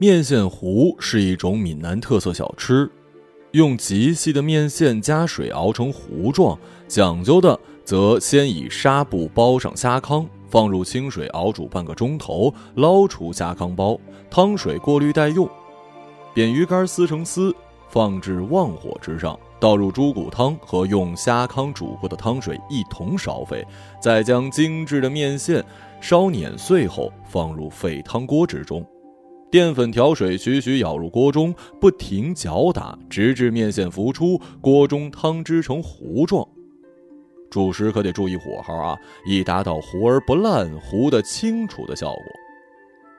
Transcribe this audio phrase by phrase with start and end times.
[0.00, 2.90] 面线糊是一种闽南特色小吃，
[3.50, 6.58] 用极细的面线加水熬成糊状，
[6.88, 14.00] 讲究的则先以纱布包上虾糠，放入清水熬煮半个钟头，捞出虾糠包，
[14.30, 15.46] 汤水过滤待用。
[16.32, 17.54] 扁鱼干撕成丝，
[17.90, 23.62] 放置旺火之上，倒入猪骨汤和用虾糠煮过的汤水一同烧沸，
[24.00, 25.62] 再将精致的面线
[26.00, 28.82] 烧碾碎后放入沸汤锅之中。
[29.50, 36.46] 淀粉调水，徐徐舀入锅中，不停搅打，直至面线浮出，锅中汤汁成糊状。
[37.50, 38.96] 煮时可得注意火候啊，
[39.26, 42.24] 以达到糊而不烂、糊得清楚的效果。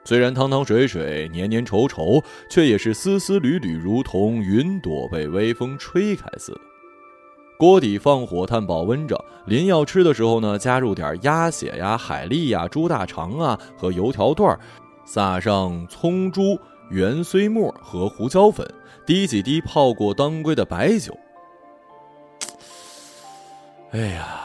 [0.05, 6.61] 虽然汤汤水水、黏黏稠稠，却也是丝丝缕缕，如同云朵被微风吹开似的。
[7.59, 9.23] 锅底放火，炭保温着。
[9.45, 14.59] 临要吃的时候呢，加入点鸭血呀、海蛎呀、猪大肠啊和油条段儿。
[15.05, 16.57] 撒上葱珠、
[16.89, 18.67] 圆碎末和胡椒粉，
[19.05, 21.17] 滴几滴泡过当归的白酒。
[23.91, 24.39] 哎呀，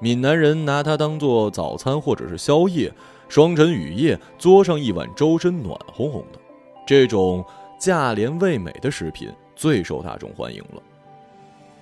[0.00, 2.92] 闽南人拿它当做早餐或者是宵夜，
[3.28, 6.40] 霜晨雨夜嘬上一碗粥，身暖烘烘的。
[6.84, 7.44] 这种
[7.78, 10.82] 价廉味美的食品最受大众欢迎了。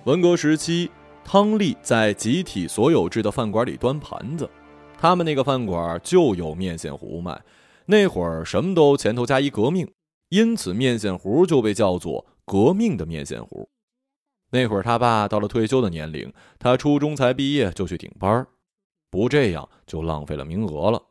[0.03, 0.91] 文革时期，
[1.23, 4.47] 汤丽在集体所有制的饭馆里端盘子，
[4.99, 7.39] 他们那个饭馆就有面线糊卖。
[7.85, 9.91] 那会儿什么都前头加一革命，
[10.29, 13.69] 因此面线糊就被叫做革命的面线糊。
[14.51, 18.45] 那会儿他爸到了退休的年龄，他初中才毕业就去顶班
[19.09, 21.01] 不这样就浪费了名额了。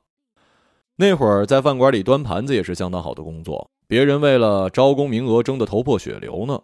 [0.96, 6.60] 那会儿在饭馆里端盘子也是相当好的工作，别人为了招工名额争得头破血流呢。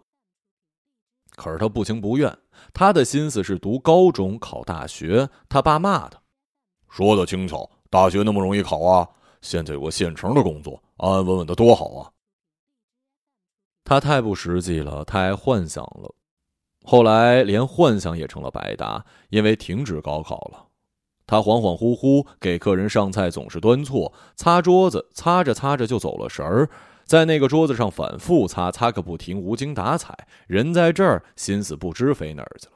[1.35, 2.39] 可是他不情不愿，
[2.73, 5.29] 他的心思是读高中考大学。
[5.49, 6.21] 他爸骂他
[6.89, 9.09] ：“说的轻巧，大学那么容易考啊？”
[9.47, 12.11] 现在有个现成的工作，安安稳稳的多好啊！
[13.85, 16.13] 他太不实际了，太幻想了。
[16.85, 20.67] 后来连幻想也成了白搭，因为停止高考了。
[21.27, 26.69] 他恍恍惚惚给客人上菜，总是端错；擦桌子，擦着擦着就走了神儿，
[27.05, 30.27] 在那个桌子上反复擦，擦个不停，无精打采。
[30.49, 32.73] 人在这儿，心思不知飞哪儿去了。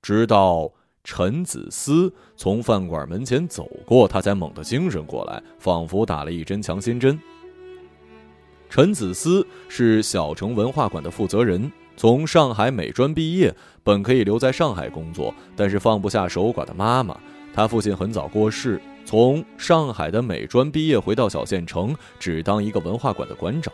[0.00, 0.72] 直到。
[1.04, 7.20] 陈子思从饭馆门前走过，他才猛地精神过来，仿佛打了一针强心针。
[8.70, 17.16] 陈子思是小城文化馆的负责人，从上海美专毕业，本可以留在上海工作，但是放不下守寡的妈妈。
[17.52, 23.72] 他父亲很早过世，从上海的美专毕业，回到小县城，只当一个文化馆的馆长。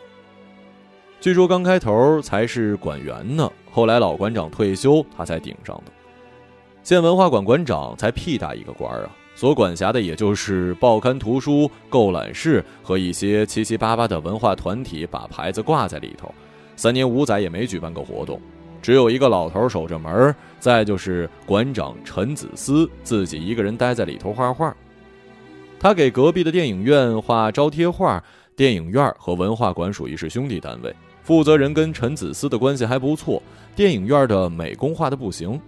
[1.21, 5.91] 据说刚开头才是馆员呢，后来老馆长退休，他才顶上的。
[6.83, 16.33] 县文化馆馆长才屁大一个官儿啊，所管辖的也就是报刊、图书、购览室和一些七七八八的文化团体，把牌子挂在里头。
[16.75, 18.41] 三年五载也没举办过活动，
[18.81, 24.75] 只有一个老头守着门再就是馆长陈子思自己一个人待在里头画画。
[25.79, 28.23] 他给隔壁的电影院画招贴画，
[28.55, 30.91] 电影院和文化馆属于是兄弟单位，
[31.21, 33.41] 负责人跟陈子思的关系还不错。
[33.75, 35.61] 电影院的美工画的不行。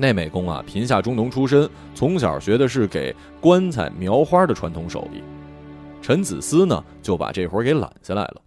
[0.00, 5.20] 那美工啊，贫下中农出身，从小学的是给棺材描花的传统手艺。
[6.00, 8.40] 陈子思呢，就把这活给揽下来了。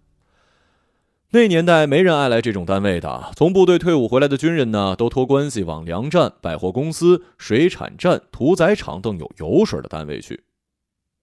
[1.30, 10.44] 那年代没人爱来这种单位的，从部队退伍回来的军人呢，都托关系往粮站、百货公司、水产站、屠宰场等有油水的单位去。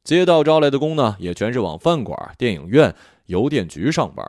[0.04, 4.26] 街道招来的工呢，也全是往饭馆、电影院、邮电局上班。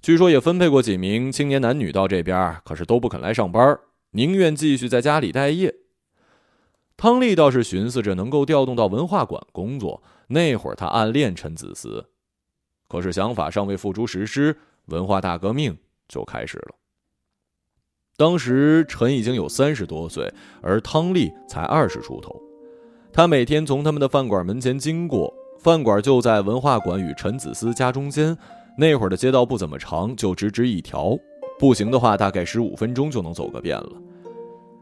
[0.00, 3.78] 据说也分配过几名青年男女到这边，可是都不肯来上班。
[4.14, 5.74] 宁愿继续在家里待业。
[6.96, 10.02] 汤丽倒是寻思着能够调动到文化馆工作。
[10.28, 12.06] 那会儿她暗恋陈子思，
[12.88, 15.76] 可是想法尚未付诸实施，文化大革命
[16.08, 16.76] 就开始了。
[18.16, 20.32] 当时陈已经有三十多岁，
[20.62, 22.40] 而汤丽才二十出头。
[23.12, 28.36] 他每天从他们的饭馆门前经过，饭馆就在文化馆与陈子思家中间。
[28.78, 31.18] 那会儿的街道不怎么长，就直直一条。
[31.58, 33.92] 步行的话，大概十五分钟就能走个遍了。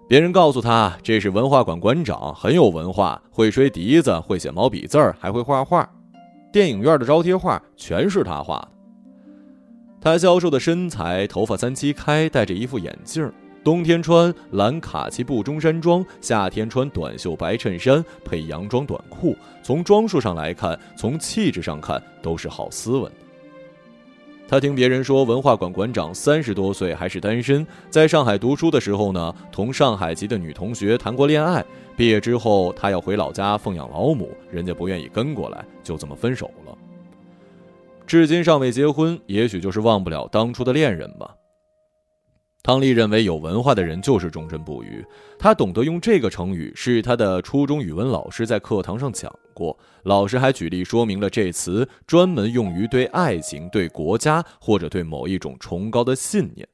[0.08, 5.88] 别人告诉他，这是文化馆馆长，很有文化，会吹笛子，会写毛笔字儿，还会画画。
[6.52, 8.68] 电影院的招贴画全是他画的。
[10.00, 13.32] 他消瘦的身材，头发三七开，戴着一副眼镜
[13.64, 19.36] 冬天穿蓝卡其布中山装，夏天穿短袖白衬衫配洋装短裤。
[19.62, 23.10] 从装束上来看，从气质上看，都是好斯文。
[24.52, 31.64] 他听别人说，文化馆馆长三十多岁还是单身，在上海读书的时候呢，同上海籍的女同学谈过恋爱。
[31.96, 36.76] 毕业之后，他要回老家奉养老母，人家不愿意跟过来，就这么分手了。
[38.06, 41.34] 至今尚未结婚，也许就是忘不了当初的恋人吧。
[42.62, 45.04] 汤丽认为有文化的人就是忠贞不渝。
[45.36, 49.76] 他懂得用这个成语，是他的初中语文老师在课堂上讲过。
[50.04, 56.68] 老师还举例说明了这词专门用于对爱情、对国家或者对某一种崇高的信念。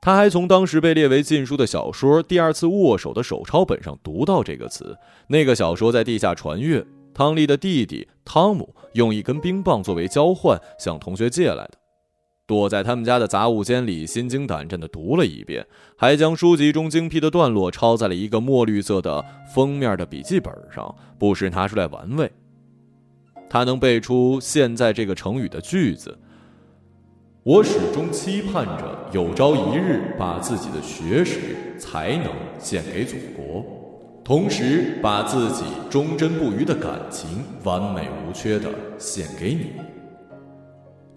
[0.00, 4.96] 他还从当时被列为禁书的小说《第二次握手》的手抄本上读到这个词。
[5.26, 11.72] 那个小说在地下传阅，汤丽的弟弟汤姆用一根冰棒作为交换向同学借来的。
[12.46, 15.66] 躲在他们家的杂物间里，心惊胆战地读了一遍，
[15.96, 22.30] 还将书籍中精辟的段落抄在了一个墨绿色的封面的笔记本上，不时拿出来玩味。
[23.50, 26.16] 他能背出现在这个成语的句子
[27.42, 33.64] ：“我始终期盼着有朝一日把自己的学识、才能献给祖国，
[34.24, 37.28] 同时把自己忠贞不渝的感情
[37.64, 39.72] 完美无缺的献给你。”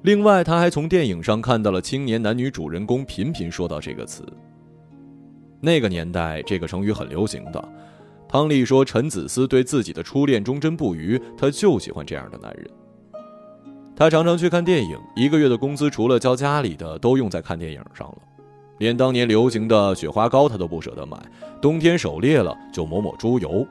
[0.02, 4.24] 另外，他还从电影上看到了青年男女主人公频频说到这个词。
[5.60, 7.70] 那个年代，这个成语很流行的。
[8.28, 12.70] 汤丽说：“陈子思对自己的初恋忠贞不渝，他就喜欢这样的男人。”
[13.94, 18.18] 他常常去看电影，一个月的工资除了交家里的，都用在看电影上了。
[18.78, 21.18] 连当年流行的雪花膏他都不舍得买，
[21.62, 23.68] 冬天手裂了就抹抹猪油。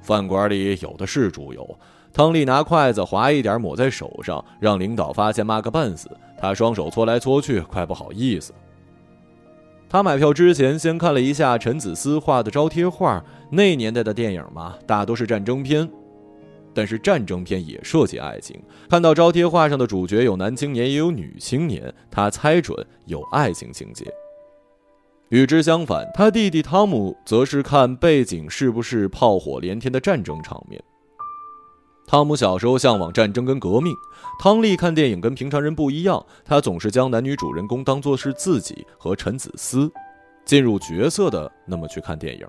[0.00, 1.78] 饭馆里有的是猪油。
[2.12, 6.10] 汤丽拿筷子划一点抹在手上，让领导发现骂个半死。
[6.38, 8.52] 他双手搓来搓去，快不好意思。
[9.88, 13.24] 他买票之前先看了一下陈子思画的招贴画。
[13.50, 15.88] 那年代的电影嘛，大多是战争片，
[16.74, 18.60] 但是战争片也涉及爱情。
[18.90, 22.76] 看到招贴画上的主角有男青年也有女青年，他猜准
[23.06, 24.04] 有爱情情节。
[25.28, 30.82] 与之相反，他弟弟汤姆则是看背景是不是炮火连天的战争场面。
[32.06, 33.94] 汤姆小时候向往战争跟革命，
[34.38, 39.90] 汤丽看电影跟平常人不一样，他总是将男女主人公当作是自己和陈子思，
[40.44, 42.46] 进入角色的那么去看电影。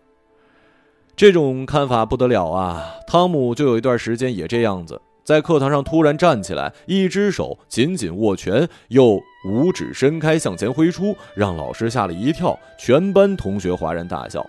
[1.16, 2.96] 这种看法不得了啊！
[3.08, 14.46] 汤姆就有一段时间也这样子，在课堂上突然站起来，一只手紧紧握拳，又五指伸开向前挥出，让老师吓了一跳，全班同学哗然大笑。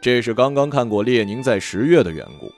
[0.00, 2.48] 这是刚刚看过《列宁在十月》的缘故。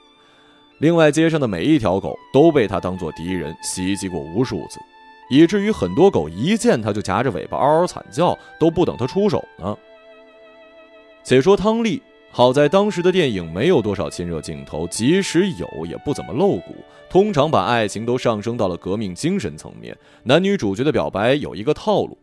[0.78, 4.80] 另外，街上的每一条狗都被他当做敌人袭击过无数次，
[5.30, 9.76] 以至于很多狗一见他就夹着尾巴嗷嗷惨叫，都不等他出手呢。
[11.22, 16.74] 且说汤丽，好在当时的电影没有多少亲热镜头，即使有也不怎么露骨，
[17.08, 19.96] 通常把爱情都上升到了革命精神层面。
[20.24, 22.18] 男女主角的表白有一个套路：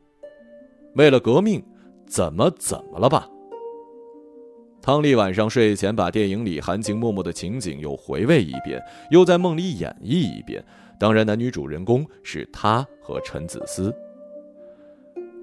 [0.96, 1.64] 为了革命，
[2.06, 3.28] 怎么怎么了吧？
[4.82, 8.82] 汤丽晚上睡前把电影里含情脉脉的情景又回味一遍，
[9.12, 10.64] 又在梦里演绎一遍。
[11.00, 13.94] 当然，男女主人公是他和陈子思。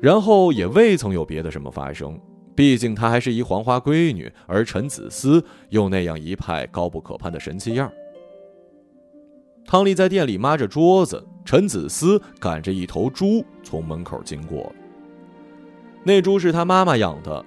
[0.00, 2.20] 然后也未曾有别的什么发生，
[2.55, 7.90] 毕竟她还是一黄花闺女，而陈子思又那样一派高不可攀的神气样。
[9.64, 14.73] 汤丽在店里抹着桌子，陈子思赶着一头猪从门口经过。
[16.02, 17.45] 那猪是他妈妈养的。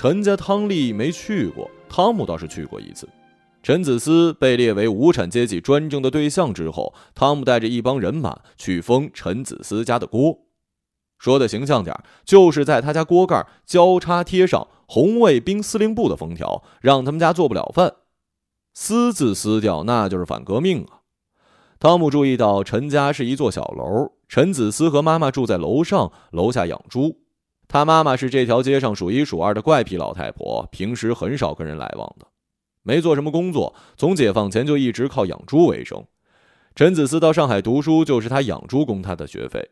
[0.00, 3.08] 陈家汤丽没去过，汤姆倒是去过一次。
[3.64, 10.38] 陈子思被列为无产阶级专政的对象之后，汤姆带着一帮人马去封陈子思家的锅，
[11.18, 17.92] 说的形象点就是在他家锅盖交叉贴上红卫兵司令部的封条，让他们家做不了饭。
[18.74, 21.02] 私自撕掉，那就是反革命啊！
[21.80, 27.16] 汤姆注意到陈家是一座小楼，陈子思和妈妈住在楼上，楼下养猪。
[27.68, 32.26] 他妈妈是这条街上数一数二的怪癖老太婆，平时很少跟人来往的，
[32.82, 36.02] 没做什么工作，从解放前就一直靠养猪为生。
[36.74, 39.70] 陈子思到上海读书，就是他养猪供他的学费。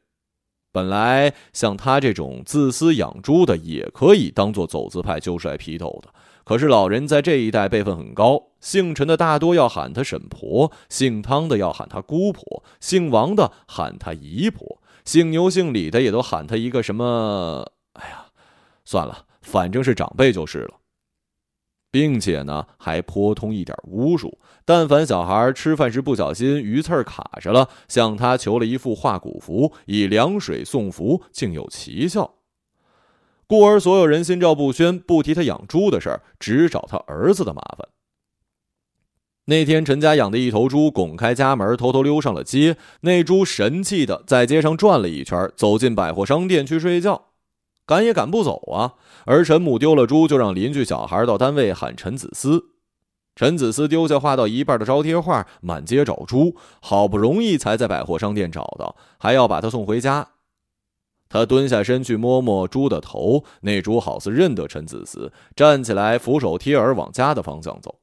[0.73, 6.11] 本来像他这种自私养猪的，也可以当做走资派揪出批斗的。
[6.45, 17.73] 可是老人在这一代辈分很高，姓陈的大多要喊他婶婆，姓汤的要喊他姑婆，姓王的喊他姨婆，姓牛姓李的也都喊他一个什么。
[18.87, 20.76] 算了，反正是长辈就是了，
[21.90, 24.38] 并且呢，还颇通一点巫术。
[24.64, 32.37] 但凡小孩吃饭时不小心鱼刺卡着了，向他求了一副化骨符，以凉水送符，竟有奇效。
[33.49, 37.88] 故而所有人心照不宣，不提他养猪的事儿，只找他儿子的麻烦。
[39.45, 42.76] 那天，陈家养的一头猪拱开家门，偷偷溜上了街。
[43.02, 47.25] 那猪神气的在街上转了一圈，走进百货商店去睡觉。
[47.87, 48.95] 赶也赶不走啊！
[49.25, 52.64] 而陈母丢了猪，就让邻居小孩到单位喊陈子思。
[53.37, 60.28] 陈子思丢下画到一半的招贴画，满街找猪，好不容易才在百货商店找到，还要把他送回家。
[61.28, 67.97] 他蹲下身去摸摸猪的头，那猪好似认得陈子思，站起来俯首贴耳往家的方向走。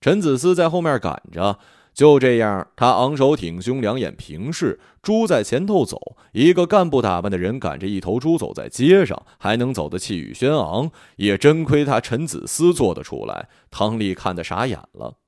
[0.00, 1.58] 陈子思在后面赶着。
[2.00, 6.16] 就这样，他昂首挺胸，两眼平视，猪在前头走。
[6.32, 13.50] 一个干部打扮的人赶着一头猪走在街上，还能走得气宇轩昂，也真亏他陈子思做得出来。
[13.70, 15.18] 汤丽看得傻眼了，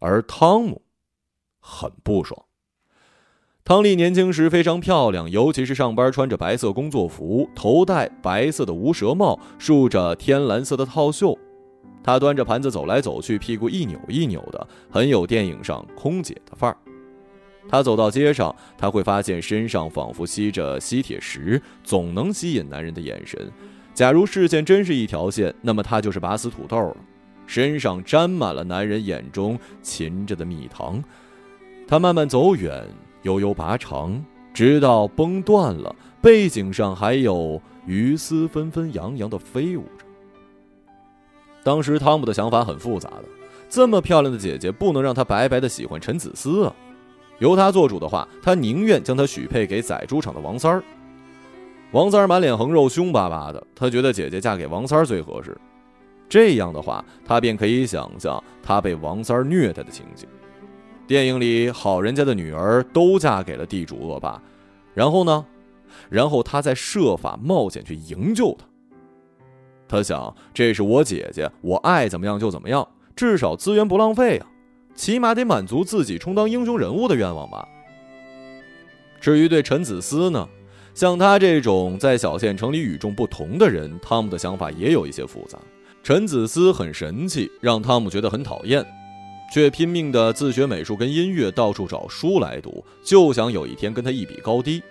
[0.00, 0.80] 而汤姆
[1.60, 2.46] 很不爽。
[3.66, 11.38] 汤丽年轻时非常漂亮，尤其是上班穿着白色工作服，头戴白色的无舌帽，竖着天蓝色的套袖。
[12.02, 16.76] 她端着盘子走来走去，屁股一扭一扭的，很有电影上空姐的范儿。
[17.68, 23.50] 她走到街上，他会发现身上仿佛吸着吸铁石，总能吸引男人的眼神。
[23.92, 26.96] 假如视线真是一条线，那么她就是拔丝土豆了，
[27.46, 31.02] 身上沾满了男人眼中噙着的蜜糖。
[31.86, 32.86] 她慢慢走远，
[33.22, 34.24] 悠悠拔长，
[34.54, 39.84] 直到崩断了，背景上还有鱼丝纷纷扬扬的飞舞。
[41.62, 43.24] 当时汤姆的想法很复杂的，
[43.68, 46.74] 这么漂亮的姐姐不能让他白白的喜欢陈子思啊！
[47.38, 50.82] 由他做主的话，他宁愿将她许配给宰猪场的王三儿。
[51.92, 55.56] 王三儿满脸横肉，凶巴巴的，他觉得姐姐嫁给王三儿最合适。
[56.28, 60.28] 这样的话，他便可以想象他被王三儿虐待的情景。
[61.06, 64.40] 电影里好人家的女儿都嫁给了地主恶霸，
[64.92, 65.46] 然后呢？
[66.10, 68.66] 然后他再设法冒险去营救她。
[69.88, 74.46] 他想，这是我姐姐，我爱怎么样就怎么样，至少资源不浪费啊，
[74.94, 77.66] 起码得满足自己充当英雄人物的愿望吧。
[79.20, 80.48] 至于对陈子思呢，
[80.94, 85.58] 像他这种在小县城里与众不同的人，汤姆的想法也有一些复杂。
[86.02, 88.84] 陈子思很神气，让汤姆觉得很讨厌，
[89.52, 94.82] 却拼命的自学美术跟音乐，到处找书来读，就想有一天跟他一比高低。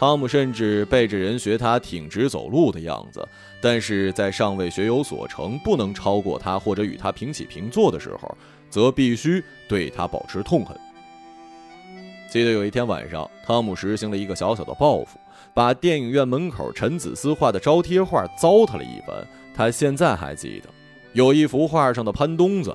[0.00, 3.22] 汤姆甚至背着人学他挺直走路的样子，
[3.60, 8.34] 但是在尚未学有所成、不能超过他或者与他平起平坐的时候，
[8.70, 10.74] 则必须对他保持痛恨。
[12.30, 15.20] 记得有一天晚上，汤姆实行了一个小小的报复，
[15.52, 19.14] 把电影院门口陈子思画的招贴画糟蹋了一番。
[19.54, 20.70] 他现在还记得，
[21.12, 22.74] 有一幅画上的潘东子。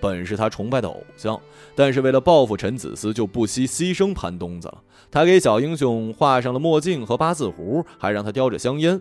[0.00, 1.40] 本是他崇拜的偶像，
[1.74, 4.78] 但是为了报复陈子思，就不惜牺牲潘东子了。
[5.10, 9.00] 他给小英雄画上了墨镜和八字胡，还让他叼着香烟，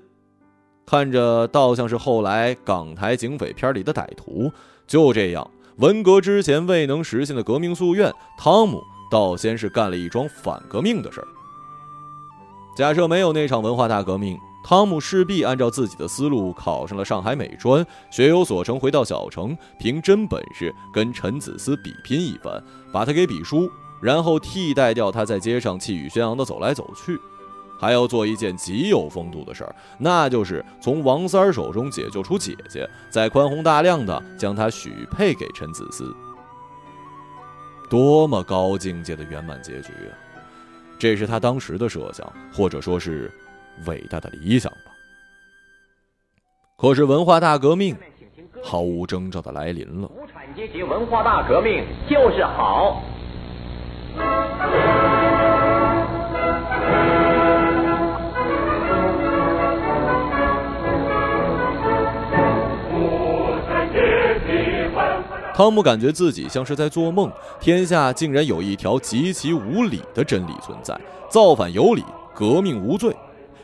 [0.85, 4.51] 看着倒像是后来港台警匪片里的歹徒。
[4.85, 11.27] 就这样，文革之前未能实现的革命夙愿，汤姆倒先是干了一桩反革命的事儿。
[12.75, 14.37] 假设没有那场文化大革命。
[14.67, 23.71] 汤姆势必按照自己的思路考上了上海美专，学有所成，回到小城，凭真本事跟陈子思比拼一番，把他给比输，
[24.01, 27.17] 然后替代掉他在街上气宇轩昂的走来走去，
[27.79, 36.13] 还要做一件极有风度的事儿，那就是从王三儿手中解救出姐姐，再宽宏大量的将她许配给陈子思。
[37.89, 40.11] 多么高境界的圆满结局啊！
[40.99, 43.31] 这是他当时的设想，或者说是。
[43.85, 44.79] 伟大的理想吧。
[46.77, 47.95] 可是文化大革命
[48.63, 50.07] 毫无征兆的来临了。
[50.09, 53.03] 无产阶级文化大革命就是好。
[65.55, 70.95] 汤姆感觉自己像是在做梦，天下竟然有一条极其无理的真理存在：
[71.29, 72.05] 造反有理，
[72.35, 73.15] 革命无罪。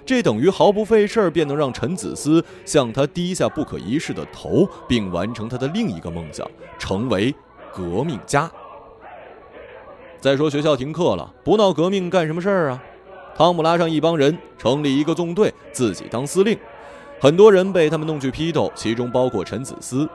[0.05, 6.45] 这等于毫不费事儿便能让陈子思向他低下不可一世的头，并完成他的另一个梦想，
[6.77, 7.33] 成为
[7.73, 8.51] 革命家。
[10.19, 12.83] 再说学校停课了，不闹革命干什么事儿啊？
[13.35, 16.57] 汤姆拉上一帮人，成立一个纵队，自己当司令。
[17.19, 20.07] 很多人被他们弄去批斗，其中包括陈子思。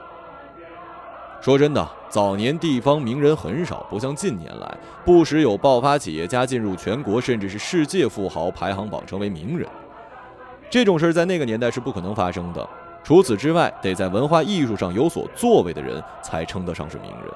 [1.41, 9.67] 说真的，早年地方名人很少，不像近年来，不时有爆发企业家进入全国甚至是世界富豪排行榜，成为名人。
[10.69, 12.67] 这种事在那个年代是不可能发生的。
[13.03, 17.33] 除此之外，得在文化艺术上有所作为的人才称得上是名人。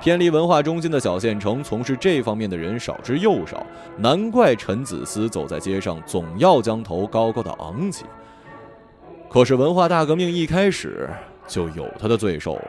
[0.00, 3.64] 偏离文化中心的小县城，从事这方面的人少之又少，
[3.98, 8.04] 难怪陈子思走在街上总要将头高高的昂起。
[9.28, 11.08] 可是文化大革命一开始
[11.46, 12.60] 就有他的罪受。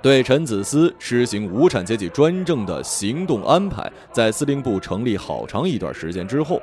[0.00, 6.62] 对陈子思实行无产阶级专政的行动安排，在司令部成立好长一段时间之后，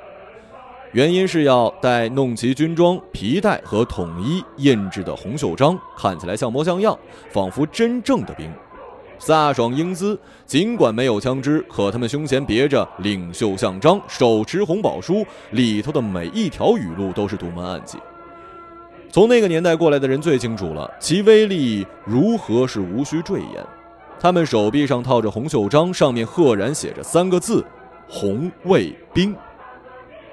[0.93, 6.97] 原因是要带弄齐军装、皮带和统一印制的红袖章，看起来像模像样，
[7.29, 8.49] 仿佛真正的兵，
[9.19, 10.17] 飒爽英姿。
[10.45, 17.97] 尽管没有枪支，可他们胸前别着领袖像章，手持红宝书，里头的每一条语录都是独门暗记。
[19.11, 23.65] 从那个年代过来的人最清楚了，其威力如何是无需赘言。
[24.19, 27.63] 他们手臂上套着红袖章，上面赫然写着三个字
[28.09, 29.35] ：“红卫兵”。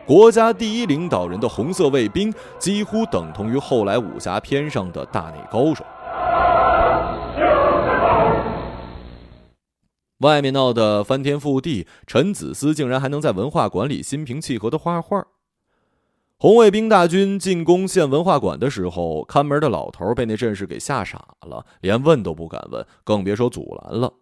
[0.06, 5.84] 国家第一领导人的红色卫兵，几乎等同于后来武侠片上的大内高手。
[10.18, 15.26] 外面闹得翻天覆地，陈子思竟然还能在文化馆里心平气和的画画。
[16.38, 24.12] 红卫兵大军进攻县文化馆的时候，看门的老头被那阵势给吓傻了，连问都不敢问，更别说阻拦了。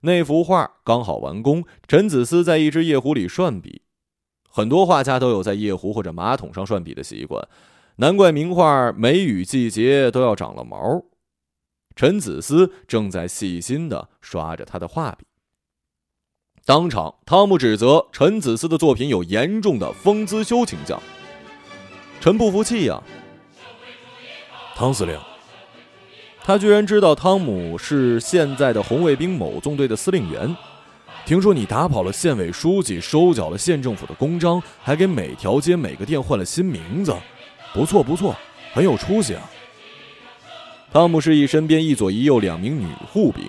[0.00, 3.82] 那幅画刚好完工，陈子思在一只夜壶里涮笔。
[4.50, 7.46] 很多画家都有在夜壶或者马桶上涮笔的习惯，
[7.96, 11.04] 难怪名画《梅雨季节》都要长了毛。
[11.94, 15.24] 陈子思正在细心的刷着他的画笔。
[16.64, 21.00] 当场，汤姆指责陈子思的作品有严重的风姿修倾向。
[22.20, 23.02] 陈不服气呀，
[24.74, 25.18] 汤司令，
[26.42, 30.56] 他居然知道汤姆是现在的红卫兵某纵队的司令员。
[31.26, 37.14] 听说你打跑了县委书记，收缴了县政府的公章，还给每条街、每个店换了新名字，
[37.72, 38.34] 不错不错，
[38.72, 39.42] 很有出息啊。
[40.92, 43.44] 汤姆示意身边一左一右两名女护兵。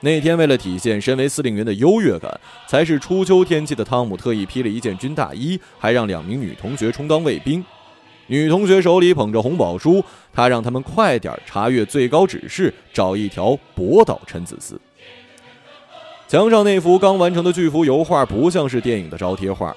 [0.00, 7.64] 那天为了体现身为司令员的优越感，才是初秋天气的汤姆特意披了一件军大衣，还让两名女同学充当卫兵。
[8.28, 14.80] 女同学手里捧着红宝书，他让他们快点查阅最高指示，找一条驳倒陈子思。
[16.28, 19.74] 墙上那幅刚完成的巨幅油画不像是电影的招贴画，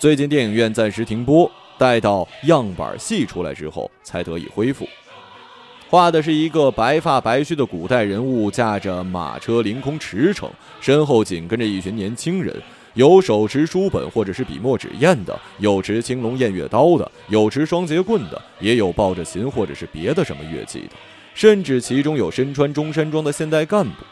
[0.00, 4.84] 最近电影院暂时停播，待到样板戏出来之后才得以恢复。
[5.88, 10.50] 画的是一个白发白须的古代人物，驾着马车凌空驰骋，
[10.80, 12.52] 身后紧跟着一群年轻人，
[12.94, 20.96] 有手持书本或者是笔墨纸砚的，有持青龙偃月刀的，有持双节棍的，也有抱着琴或者是别的什么乐器的，
[21.32, 24.02] 甚至其中有身穿中山装的现代干部。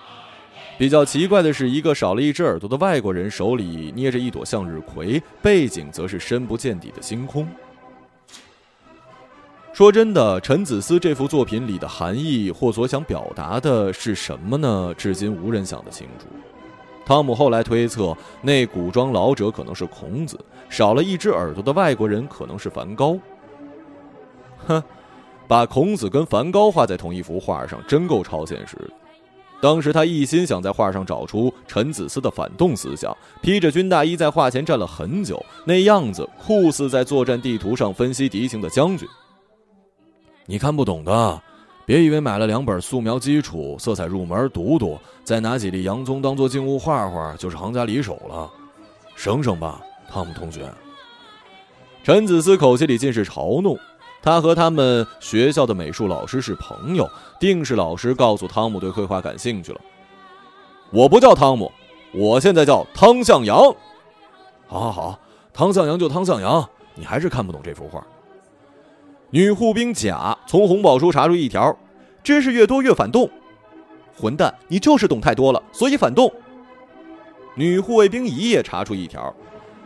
[0.81, 7.47] 比较奇怪的是，一个少了一只耳朵的外国人手里捏着一朵向日葵，背景则是深不见底的星空。
[9.75, 14.95] 说真的，陈子思这幅作品里的含义或所想表达的是什么呢？
[14.97, 16.25] 至今无人想得清楚。
[17.05, 20.41] 汤姆后来推测，那古装老者可能是孔子，
[20.71, 23.19] 少了一只耳朵的外国人可能是梵高。
[24.67, 24.83] 哼，
[25.47, 28.91] 把孔子跟梵高画在同一幅画上，真够超现实。
[29.61, 39.07] 当时他一心想在画上找出陈子思的反动思想，披着军大衣在画前站了很久，那样子酷似在作战地图上分析敌情的将军。
[40.47, 41.43] 你看不懂的，
[41.85, 48.51] 别以为买了两本素描基础、色彩入门读读，再拿几粒洋葱当做静物画画，就是行家里手了。
[49.15, 50.67] 省省吧，汤姆同学。
[52.03, 53.79] 陈子思口气里尽是嘲弄。
[54.23, 59.81] 他和他们学校的美术老师是朋友，定是老师告诉汤姆对绘画感兴趣了。
[60.91, 61.73] 我不叫汤姆，
[62.13, 63.57] 我现在叫汤向阳。
[64.67, 65.19] 好好好，
[65.53, 68.07] 汤向阳就汤向阳，你还是看不懂这幅画。
[69.31, 71.75] 女护兵甲从红宝书查出一条：
[72.23, 73.31] 知识越多越反动。
[74.15, 76.31] 混蛋，你就是懂太多了，所以反动。
[77.55, 79.35] 女护卫兵乙也查出一条。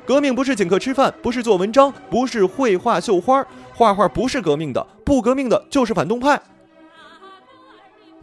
[0.06, 6.40] 革命不是请客吃饭，不是做文章，不是绘画绣花，画画不是革命的，不革命的就是反动派。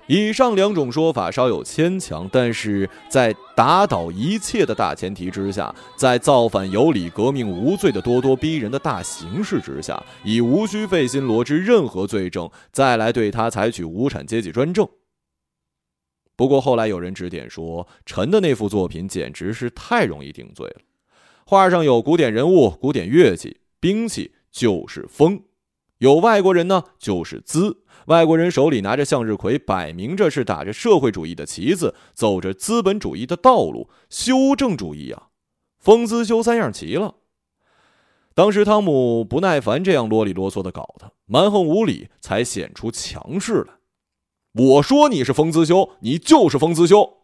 [0.08, 14.88] 以上两种说法稍有牵强，但是在打倒一切的大前提之下，在造反有理、革命无罪的咄咄逼人的大形势之下，已无需费心罗织任何罪证，再来对他采取无产阶级专政。
[16.36, 20.82] 不过后来有人指点说，陈的那幅作品简直是太容易定罪了。
[21.52, 25.38] 画上有古典人物、古典乐器、兵器，就是风；
[25.98, 27.84] 有外国人呢，就是资。
[28.06, 35.28] 外国人手里拿着向日葵，摆明着是打着社会主义的旗子，走着资本主义的道路，修正主义啊！
[35.78, 37.16] 风姿修三样齐了。
[38.34, 43.74] 当时汤姆不耐烦这样啰里啰嗦的搞他，蛮横无理，才显出强势来。
[44.54, 47.21] 我说你是风姿修，你就是风姿修。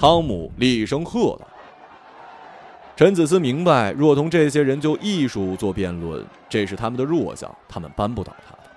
[0.00, 1.46] 汤姆厉声喝道
[2.96, 8.70] ：“陈子思明白，若同这些人就艺术做辩论，这是他们的弱项，他们扳不倒他的。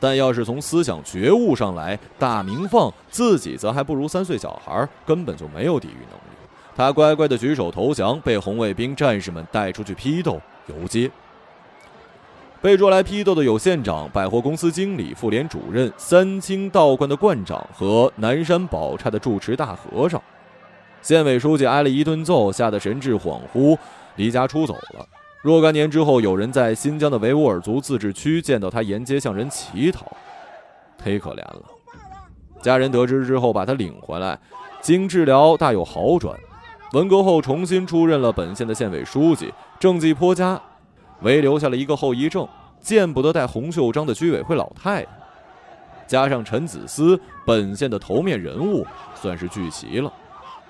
[0.00, 6.48] 但要是从思想觉悟上来，大明放自己则还不如三岁小孩，根本就没有抵御能力。
[6.74, 11.10] 他乖乖的举手投降，被红卫兵战士们带出去批斗游街。
[12.62, 20.18] 被捉来批斗的有县长、百货公司经理、妇联主任、三清道观的观长和南山宝刹的住持大和尚。
[21.04, 23.76] 县委书记挨了一顿揍，吓得神志恍惚，
[24.16, 25.06] 离家出走了。
[25.42, 30.10] 若干年之后，有人在新疆的维吾尔族自治区见到他沿街向人乞讨，
[31.04, 31.60] 忒可怜了。
[32.62, 34.38] 家人得知之后，把他领回来，
[34.80, 36.34] 经治疗大有好转。
[36.94, 40.58] 文革后重新出任了本县的县委书记，政绩颇佳，
[41.20, 42.48] 唯留下了一个后遗症：
[42.80, 45.08] 见不得戴红袖章的居委会老太太。
[46.06, 50.10] 加上陈子思，本县的头面人物算是聚齐了。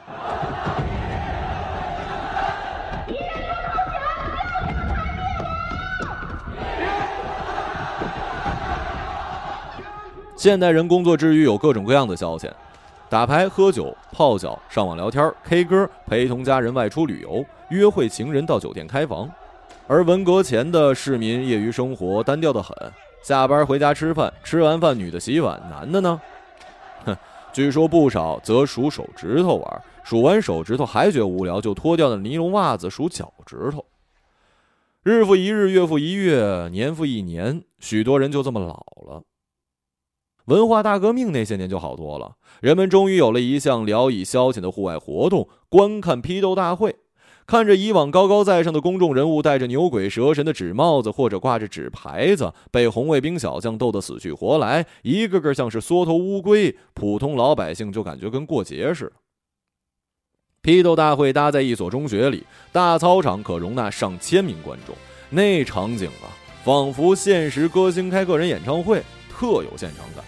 [10.37, 12.51] 现代人工作之余有各种各样的消遣，
[13.09, 19.31] 打牌、喝酒、泡脚、上网聊天、K 歌、陪同家人外出旅游、约会情人到酒店开房。
[19.87, 22.77] 而文革前的市民业余生活单调的很，
[23.23, 26.21] 下班回家吃饭，吃完饭女的洗碗，男的呢？
[27.07, 27.17] 哼，
[27.53, 33.85] 据说不少则数手指头玩，数完手指头还觉无聊，就脱掉了尼龙袜子数脚趾头。
[35.03, 39.23] 日复一日，月复一月，年复一年，许多人就这么老了。
[40.45, 46.97] 文化大革命那些年就好多了，人们终于有了一项聊以消遣的户外活动——观看批斗大会。
[47.47, 59.13] 看着以往高高在上的公众人物戴着牛鬼蛇神的纸帽子或者挂着纸牌子，被红卫兵小将斗得死去活来，一个个像是缩头乌龟，普通老百姓就感觉跟过节似的。
[60.65, 64.97] 批斗大会搭在一所中学里，大操场可容纳上千名观众，
[65.29, 66.33] 那场景啊，
[66.65, 70.25] 仿佛现实歌星开个人演唱会，特有现场感。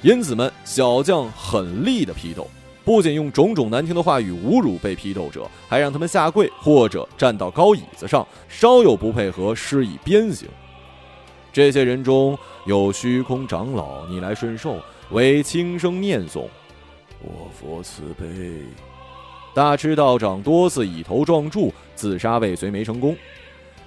[0.00, 2.48] 因此们小将狠厉的批斗，
[2.86, 10.48] 不仅用种种难听的话语侮辱被批斗者，还让他们下跪或者站到高椅子上，稍有不配合施以鞭刑。
[11.52, 14.78] 这些人中有虚空长老逆来顺受，
[15.10, 16.46] 为轻声念诵
[17.20, 18.62] ：“我佛慈悲。”
[19.52, 23.16] 大痴道长多次以头撞柱，自杀未遂没成功。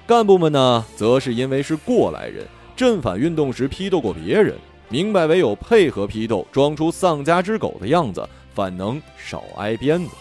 [0.06, 2.46] 干部们呢，则是因为是过来人，
[2.76, 4.56] 镇反运动时批斗过别人。
[4.90, 10.12] 明白，唯有配合批斗，装出丧家之狗的样子，反能少挨鞭子。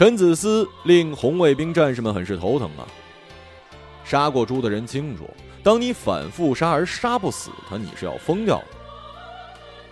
[0.00, 2.88] 陈子思令红卫兵战士们很是头疼啊！
[4.02, 5.28] 杀过猪的人清楚，
[5.62, 8.64] 当你反复杀而杀不死他，你是要疯掉的。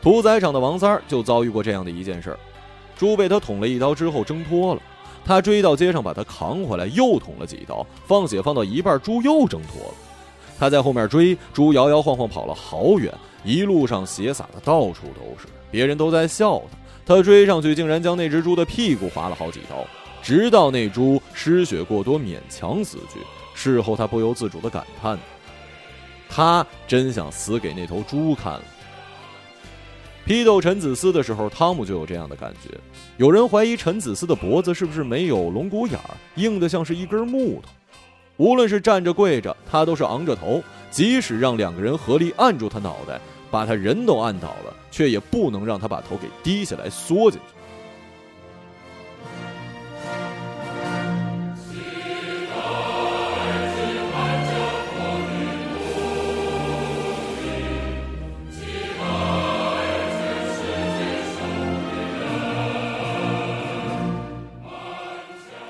[0.00, 2.38] 屠宰场的王三儿就遭遇过这样的一件事儿：
[2.96, 4.80] 猪被他捅了一刀之后挣脱了，
[5.26, 9.94] 他追到街上把他扛回来，又捅了几刀，放血放到一半，猪又挣脱了。
[10.58, 13.12] 他在后面追，猪摇摇晃晃跑了好远，
[13.44, 16.78] 一路上血洒的到处都是，别人都在笑他。
[17.04, 19.86] 他追上去，竟然将那只猪的屁股划了好几刀，
[20.22, 23.20] 直到那猪失血过多，勉强死去。
[23.54, 25.18] 事后他不由自主的感叹：
[26.28, 28.62] 他真想死给那头猪看了。
[30.24, 32.78] 批斗陈子思的时候，汤姆就有这样的感觉。
[33.16, 37.70] 有人怀疑陈子思的脖子是不是没有龙骨眼儿，硬的像是一根木头。
[38.36, 40.62] 无论是站着跪着，他都是昂着头。
[40.90, 43.18] 即使让两个人合力按住他脑袋，
[43.50, 47.57] 把他人都按倒了，却也不能让他把头给低下来缩进去。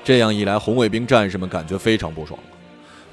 [0.09, 2.39] 这样一来，红卫兵战士们感觉非常不爽，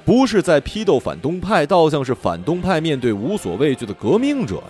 [0.03, 4.63] 不是在批斗反动派，倒像是反动派面对无所畏惧的革命者呀。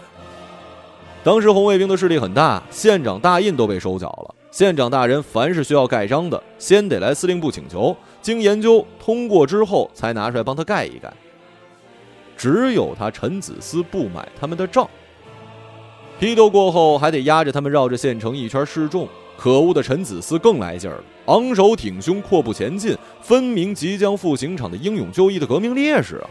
[1.24, 4.36] 当时红卫兵的势力很大，县长大印都被收缴了。
[4.52, 11.10] 县长大人凡是需要盖章的，先得来司令部请求，经研究通过之后，才拿出来帮他盖一盖。
[12.36, 14.86] 只有他陈子思不买他们的账。
[16.20, 19.08] 批斗过后，还得压着他们绕着县城一圈示众。
[19.38, 26.30] 可恶的陈子思更来劲儿了，昂首挺胸，阔步前进，分明即将赴刑场的英勇就义的革命烈士啊！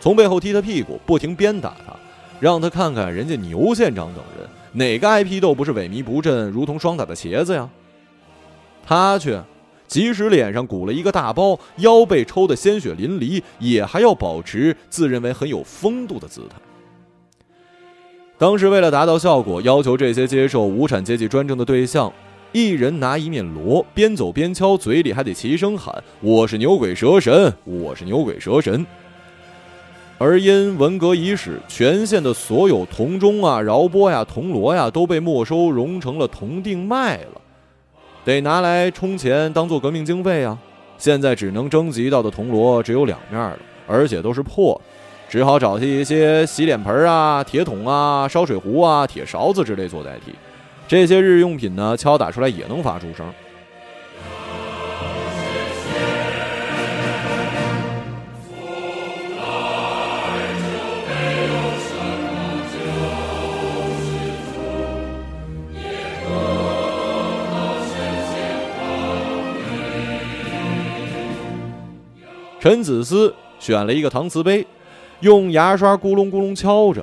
[0.00, 1.96] 从背后踢他屁股，不停鞭打他，
[2.38, 7.68] 让他看看人家牛县长等人哪个挨批斗不是萎靡不振，如同霜打的茄子呀？
[8.84, 9.42] 他却
[9.88, 16.56] 即使脸上鼓了一个大包，腰被抽得鲜血淋漓，也还要保持自认为很有风度的姿态。
[18.36, 22.12] 当时为了达到效果，要求这些接受无产阶级专政的对象，
[22.50, 28.84] 一人拿一面锣，边走边敲，嘴里还得齐声喊：“我是牛鬼蛇神，我是牛鬼蛇神。”
[30.18, 37.40] 而因文革伊始，全县的所有铜钟啊、饶波呀、铜锣呀都被没收，熔成了铜锭卖了，
[38.24, 40.58] 得拿来充钱，当做革命经费啊。
[40.98, 44.80] 现在只能征集到的铜锣只有两面了，而且都是破的，
[45.28, 50.32] 只好找些一些洗脸盆啊、铁桶啊、烧水壶啊、铁勺子之类做代替。
[50.86, 53.26] 这些日用品呢，敲打出来也能发出声。
[72.60, 74.66] 陈子思选了一个搪瓷杯，
[75.24, 77.02] 用牙刷咕隆咕隆敲着，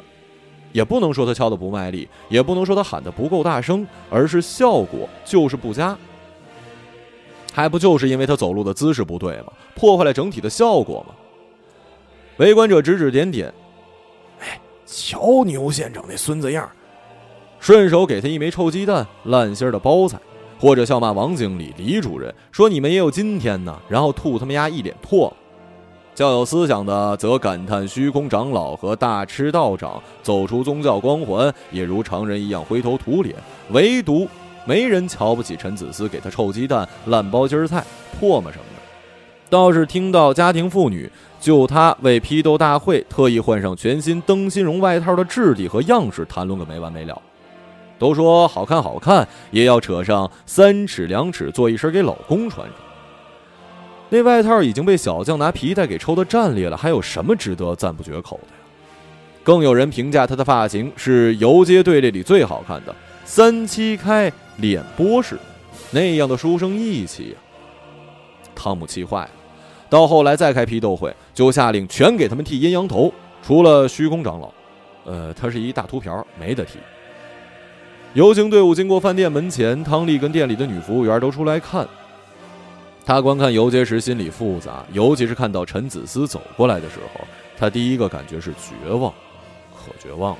[0.71, 5.97] 也不能说他敲的不卖力，也不能说他喊的不够大声，而是效果就是不佳。
[7.51, 9.51] 还不就是因为他走路的姿势不对吗？
[9.73, 11.15] 破坏了整体的效果吗？
[12.37, 13.51] 围观者指指点点，
[14.39, 16.69] 哎，瞧牛县长那孙子样，
[17.59, 20.19] 顺手给他一枚臭鸡蛋、烂心的包菜，
[20.59, 25.33] 或者笑骂王经理、李主任，说你们也有今天呢，然后吐他们丫一脸唾。
[26.13, 33.35] 较有思想的则感叹虚空长老和大痴道长走出宗教光环，也如常人一样灰头土脸。
[33.69, 34.27] 唯独
[34.65, 37.83] 没人瞧不起陈子思，给他臭鸡蛋、烂包鸡儿菜、
[38.19, 38.81] 唾沫什么的。
[39.49, 47.19] 倒是听到家庭妇女就他为批斗大会特意换上全新灯芯绒外套的质地和样式谈论个没完没了。
[47.97, 52.73] 都说好看好看，也要扯上三尺两尺做一身给老公穿着。
[54.13, 58.53] 那外套已经被小将拿皮带给抽得战裂了，还有什么值得赞不绝口的呀？
[59.41, 62.93] 更有人评价他的发型是游街队列里最好看的，
[63.23, 65.39] 三七开脸波式，
[65.91, 67.35] 那样的书生意气呀。
[68.53, 69.31] 汤姆气坏了，
[69.89, 74.51] 到后来再开批斗会，就下令全给他们剃阴阳头，除了虚空长老，
[75.05, 76.79] 呃，他是一大秃瓢，没得剃。
[78.13, 81.87] 游行队伍经过饭店门前，汤丽跟店里的女服务员都出来看。
[83.03, 87.21] 他观看游街时心里复杂，尤其是看到陈子思走过来的时候，
[87.57, 89.11] 他第一个感觉是绝望，
[89.75, 90.39] 可绝望了。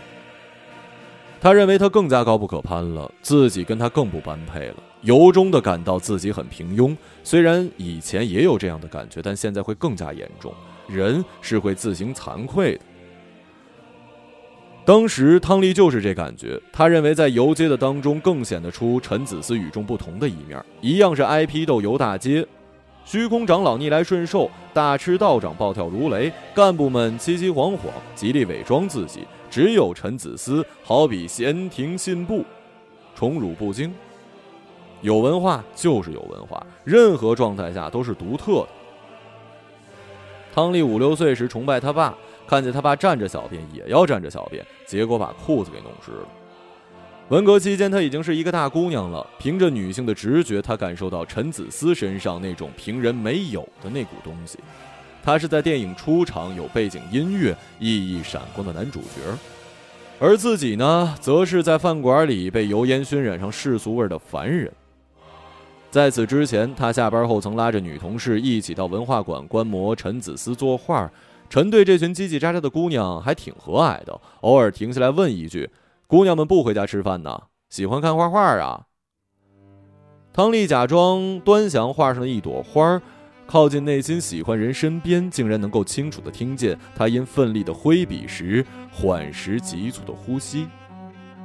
[1.42, 6.96] 他认为他更加高不可攀了，自己跟他更不般配了，由衷的感到自己很平庸。
[7.24, 10.54] 虽然以前也有这样的感觉，但现在会更加严重。
[10.88, 12.82] 人是会自行惭愧的。
[14.84, 22.46] 当时汤丽就是这感觉，他认为在游街的当中更显得出陈子思与众不同的一面，一样是挨批斗游大街，
[23.06, 32.44] 虚空长老逆来顺受，大吃道长暴跳如雷，干部们凄凄惶惶，极力伪装自己，只有陈子思好比闲庭信步，
[33.16, 33.94] 宠辱不惊。
[35.02, 38.68] 有文化就是有文化，任何状态下都是独特的。
[40.54, 42.18] 汤丽五六岁时崇拜他爸。
[42.52, 46.28] 看见他爸站着小便，也要站着小便，结果把裤子给弄湿了。
[47.30, 49.26] 文革期间，她已经是一个大姑娘了。
[49.40, 54.60] 凭着女性的直觉，她感受到陈子思身上那种平人没有的那股东西。
[55.24, 59.22] 他是在电影出场有背景音乐、熠熠闪光的男主角，
[60.20, 64.70] 而自己呢，则是在饭馆里被油烟熏染上世俗味的凡人。
[65.90, 71.10] 在此之前，他下班后曾拉着女同事一起到文化馆观摩陈子思作画。
[71.52, 75.70] 陈对这群叽叽喳喳的姑娘还挺和蔼的，偶尔停下来问一句
[76.08, 77.42] ：“姑娘们不回家吃饭呢？
[77.70, 78.86] 喜欢看画画啊？”
[80.32, 83.02] 汤丽假装端详画上的一朵花，
[83.46, 90.66] 靠近内心喜欢人身边，竟然能够清楚地听见他因奋力的挥笔时缓时急促的呼吸，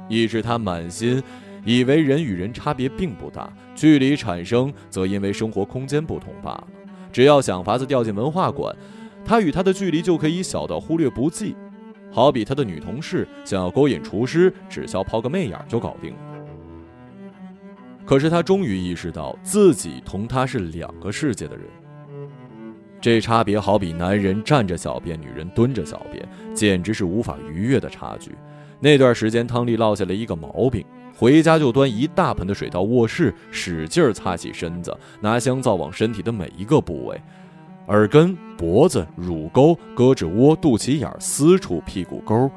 [0.07, 1.21] 以致他满心
[1.65, 6.67] 以为人与人差别并不大，距离产生则因为生活空间不同罢了。
[7.11, 8.73] 只要想法子掉进文化馆。
[9.27, 11.53] 他与他的距离就可以小到忽略不计，
[12.09, 16.19] 好比他的女同事想要勾引厨师，只需要抛个媚眼就搞定了。
[18.05, 21.65] 可是他终于意识到自己同他是两个世界的人，
[23.01, 28.31] 这差别好比男人站着小便，女人蹲着小便，简直是无法逾越的差距。
[28.79, 37.21] 那段时间，汤丽落下了一个毛病，回家就端一大盆的水到卧室，使劲擦洗身子，拿香皂往身体的每一个部位。
[37.87, 42.49] 耳根、脖子、乳沟、胳肢窝、肚脐眼、私处、屁股沟、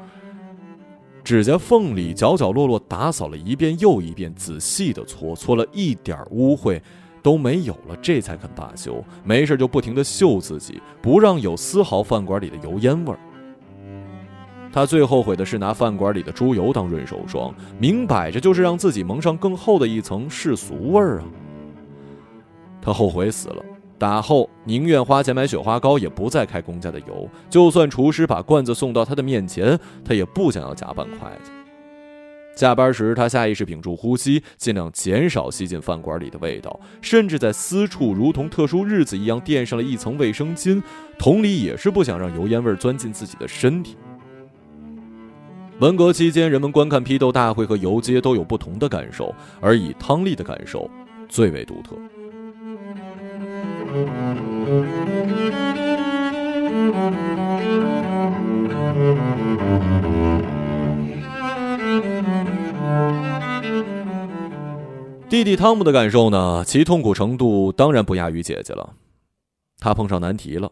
[1.23, 6.81] 指甲缝里，角角落落打扫了一遍又一遍，仔细的搓，搓了一点污秽
[7.23, 9.03] 都没有了，这才肯罢休。
[9.23, 13.19] 没事就不停的嗅自己，不让有丝毫饭馆里的油烟味儿。
[14.73, 21.23] 他最后悔的是拿饭馆里的猪油当润手霜，明摆着就是让自己蒙上更厚的一层世俗味儿啊！
[22.81, 23.63] 他后悔死了，
[24.01, 27.29] 打后宁愿花钱买雪花膏，也不再开公家的油。
[27.51, 31.51] 就算厨师把罐子送到他的面前，他也不想要夹半筷子。
[32.55, 40.81] 下班时，他下意识屏住呼吸，尽量减少吸进饭馆里的味道，甚至在私处如同特殊日子一样垫上了一层卫生巾，
[41.19, 43.95] 同理也是不想让油烟味钻进自己的身体。
[45.77, 50.89] 文革期间，人们观看批斗大会和游街都有不同的感受，而以汤丽的感受
[51.29, 51.95] 最为独特。
[65.29, 66.63] 弟弟汤姆的感受呢？
[66.65, 68.93] 其痛苦程度当然不亚于姐姐了。
[69.79, 70.71] 他碰上难题了。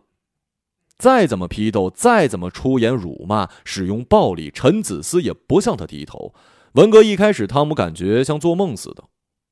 [0.97, 6.33] 再怎么批斗，再怎么出言辱骂、使用暴力，陈子思也不向他低头。
[6.73, 9.03] 文革一开始，汤姆感觉像做梦似的，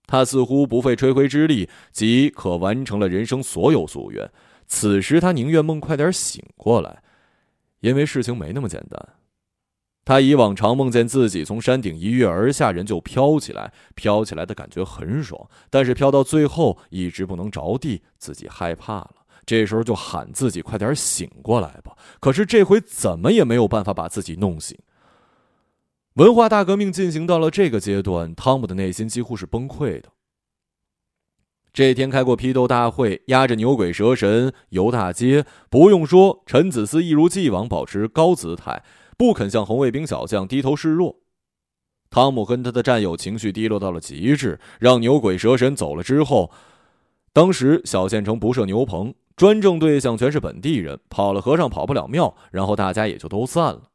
[0.07, 4.27] 他似乎不费吹灰之力即可完成了人生所有夙愿。
[4.65, 7.03] 此时他宁愿梦快点醒过来，
[7.81, 8.99] 因为事情没那么简单。
[10.03, 19.15] 他以往常梦见自己从山顶一跃而下，人就飘起来，飘起来的感觉很爽，但是飘到最后一直不能着地，自己害怕了。
[19.45, 24.77] 这时候就喊自己快点醒过来吧，可是这回怎么也没有办法把自己弄醒。
[26.17, 30.09] 文化大革命进行到了这个阶段，汤姆的内心几乎是崩溃的。
[31.71, 38.83] 这天开过批斗大会，压着牛鬼蛇神游大街，不用说，陈子思一如既往保持高姿态，
[39.15, 41.17] 不肯向红卫兵小将低头示弱。
[42.09, 46.49] 汤姆跟他的战友情绪低落到了极致，让牛鬼蛇神走了之后，
[47.31, 49.13] 当时小县城不设牛棚。
[49.35, 53.86] 专政对象全是本地人，跑了和尚跑不了庙，然后大家也就都散了。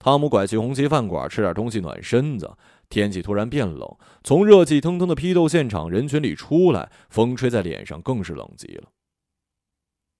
[0.00, 2.50] 汤姆拐去红旗饭馆吃点东西暖身子。
[2.88, 8.88] 天气突然变冷，从热气腾腾的批斗现场人群里出来，风吹在脸上更是冷极了。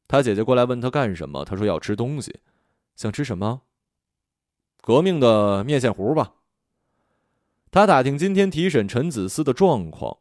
[0.07, 2.39] 他姐姐过来问他干什么，他说要吃东西，
[2.95, 3.63] 想吃什么？
[4.83, 6.35] 革命的面线糊吧。
[7.73, 10.19] 他打听今天提审陈子思的状况，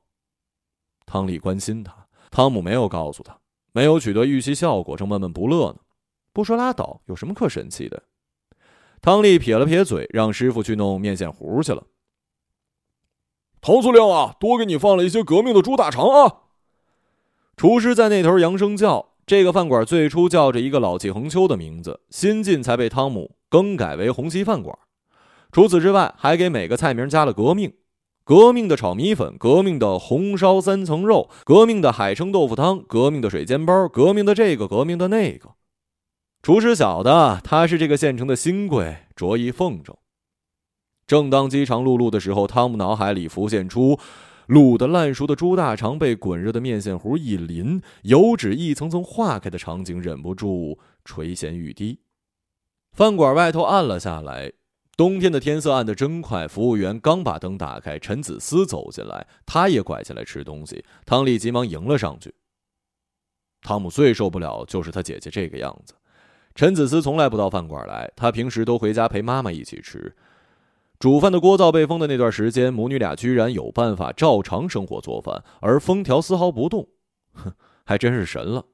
[1.06, 3.40] 汤丽关心他，汤姆没有告诉他。
[3.74, 5.80] 没有取得预期效果，正闷闷不乐呢。
[6.34, 8.02] 不说拉倒，有什么可神气的？
[9.02, 11.84] 汤丽撇了撇嘴，让师傅去弄面线糊去了。
[13.62, 16.36] 唐司令啊，多给你放了一些革命的猪大肠啊！
[17.58, 19.08] 厨师在那头扬声叫。
[19.26, 24.76] 这个饭馆最初叫着一个老气横秋的名字，新近才被汤姆更改为红旗饭馆。
[25.52, 27.74] 除此之外，还给每个菜名加了革命。
[28.24, 35.52] 革命的炒米粉，革命的红烧三层肉，革命的海参豆腐汤，革命的水煎包，革命的这个，革命的那个。
[36.42, 39.96] 厨师晓得他是这个县城的新贵，着意奉承。
[41.06, 44.00] 正当饥肠辘辘的时候，汤姆脑海里浮现出
[44.48, 52.00] 卤的烂熟的猪大肠被滚热的面线糊一淋，油脂一层层化开的场景，忍不住垂涎欲滴。
[52.94, 54.54] 饭馆外头暗了下来。
[54.96, 60.84] 冬天的天色暗得真快，服务员刚把灯打开，陈子思走进来，他也拐进来吃东西。
[61.06, 62.34] 汤丽急忙迎了上去。
[63.62, 65.94] 汤姆最受不了就是他姐姐这个样子。
[66.60, 70.14] 陈子思从来不到饭馆来，他平时都回家陪妈妈一起吃。
[71.00, 76.90] 煮饭的锅灶被封的那段时间，母女俩居然有办法照常生火做饭，而封条丝毫不动，
[77.32, 77.54] 哼，
[77.86, 78.66] 还真是神了。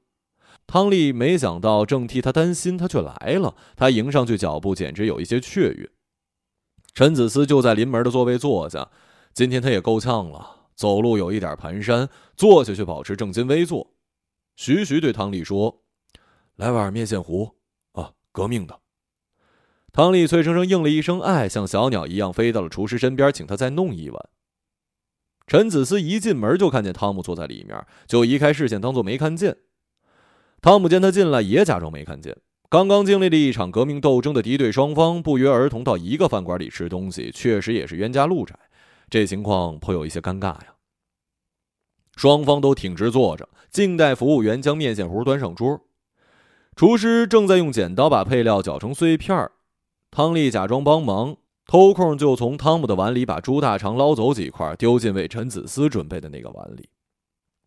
[0.66, 3.54] 汤丽没想到，正替他担心，他却来了。
[3.76, 5.88] 他迎上去，脚步简直有一些雀跃。
[6.92, 8.90] 陈子思就在临门的座位坐下，
[9.32, 13.92] 今天他也够呛了，走路有一点蹒跚，坐下却保持正襟危坐。
[14.56, 15.84] 徐徐对汤丽说
[16.58, 17.52] ：“来碗面线糊，
[18.36, 18.78] 革命的。”
[19.96, 24.28] 汤丽脆生生应了一声“爱”，像小鸟一样飞到了厨师身边，请他再弄一碗。
[25.46, 29.56] 陈子思一进门就看见汤姆坐在里面，就移开视线，当做没看见。
[30.60, 32.36] 汤姆见他进来，也假装没看见。
[32.68, 38.58] 刚刚经历了一场革命斗争的敌对双方不约而同到一个饭馆里吃东西，确实也是冤家路窄。
[39.08, 40.74] 这情况颇有一些尴尬呀。
[42.16, 45.80] 双方都挺直坐着，静待服务员将面线糊端上桌。
[46.76, 49.50] 厨师正在用剪刀把配料搅成碎片
[50.10, 56.90] 汤丽假装帮忙，偷空就从汤姆的碗里把猪大肠捞走几块，丢进为陈子思准备的那个碗里。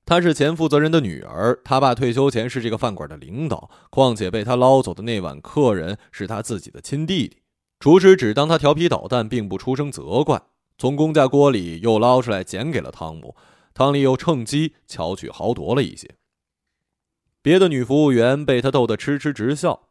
[0.05, 3.71] 她是前负责人的女儿，他爸退休前是这个饭馆的领导。
[3.89, 7.37] 况且被他捞走的那碗客人是他自己的亲弟弟。
[7.79, 10.39] 厨师只当他调皮捣蛋，并不出声责怪。
[10.77, 13.35] 从公家锅里又捞出来，捡给了汤姆。
[13.73, 16.15] 汤丽又趁机巧取豪夺了一些。
[17.41, 19.87] 别的女服务员被他逗得痴痴直笑。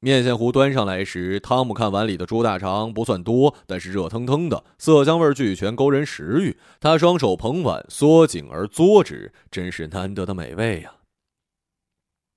[0.00, 6.58] 面线糊端上来时，汤姆看碗里的猪大肠不算多，但是热腾腾的，色香味俱全，勾人食欲。
[6.80, 10.92] 他双手捧碗，缩颈而嘬之，真是难得的美味呀。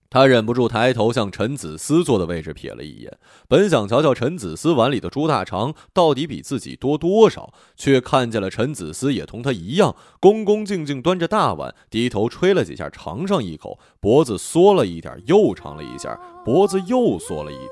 [0.09, 17.71] 他忍不住抬头向陈子思坐的位置瞥了一眼，本想瞧瞧陈子思碗里的猪大肠到底比自己多多少，却看见了陈子思也同他一样，恭恭敬敬端着大碗，低头吹了几下，尝上一口，脖子缩了一点，又尝了一下，脖子又缩了一点，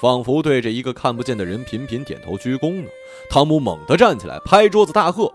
[0.00, 2.88] 仿佛对着一个看不见的人频频点头鞠躬呢。
[3.28, 5.32] 汤姆猛地站起来，拍桌子大喝：“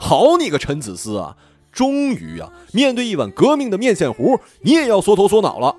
[0.00, 1.36] 好你个陈子思啊！”
[1.72, 5.74] 终于呀，面对一碗革命的面线糊，你也要缩头缩脑了。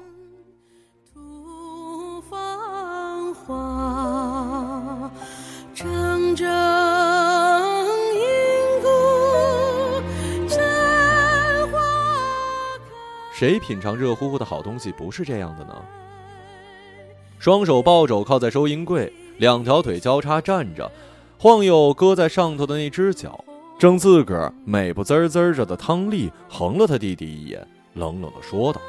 [13.36, 15.76] 谁品尝热乎乎的好东西不是这样的呢？
[17.39, 20.89] 双手抱肘靠在收银柜，两条腿交叉站着，
[21.38, 23.44] 晃悠搁在上头的那只脚。
[23.78, 28.80] 正自个儿美不滋滋着的汤丽横了他弟弟一眼，冷冷的说道。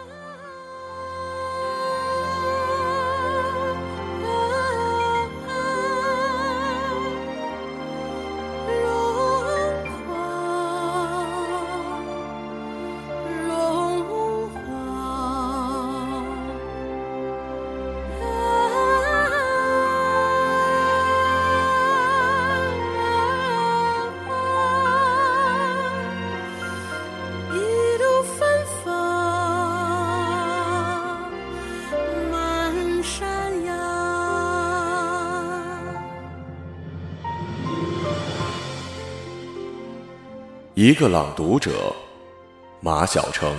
[40.87, 41.97] 一个朗读者，
[42.83, 43.57] 马晓成。